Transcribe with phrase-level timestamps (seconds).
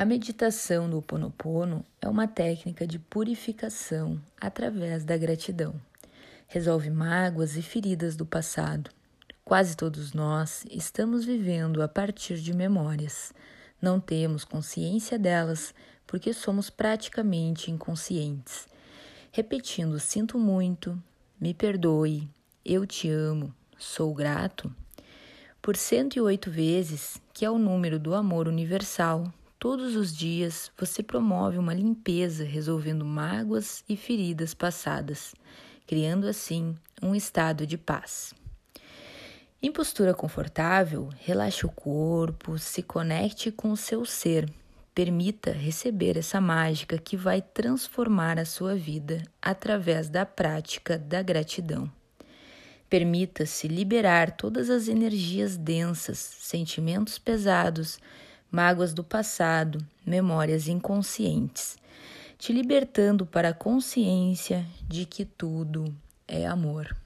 [0.00, 5.74] A meditação do Ho Oponopono é uma técnica de purificação através da gratidão.
[6.48, 8.90] Resolve mágoas e feridas do passado.
[9.44, 13.34] Quase todos nós estamos vivendo a partir de memórias.
[13.78, 15.74] Não temos consciência delas
[16.06, 18.66] porque somos praticamente inconscientes.
[19.30, 20.98] Repetindo sinto muito,
[21.38, 22.26] me perdoe,
[22.64, 24.74] eu te amo, sou grato,
[25.60, 29.30] por 108 vezes, que é o número do amor universal,
[29.60, 35.34] Todos os dias você promove uma limpeza resolvendo mágoas e feridas passadas,
[35.86, 38.32] criando assim um estado de paz.
[39.62, 44.50] Em postura confortável, relaxe o corpo, se conecte com o seu ser.
[44.94, 51.92] Permita receber essa mágica que vai transformar a sua vida através da prática da gratidão.
[52.88, 57.98] Permita-se liberar todas as energias densas, sentimentos pesados,
[58.50, 61.76] mágoas do passado, memórias inconscientes,
[62.38, 65.94] te libertando para a consciência de que tudo
[66.26, 66.96] é amor.